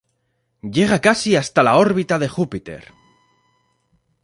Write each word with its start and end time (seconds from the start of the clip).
Llega 0.77 0.99
casi 0.99 1.35
hasta 1.35 1.61
la 1.61 1.77
órbita 1.77 2.17
de 2.17 2.27
Júpiter. 2.27 2.91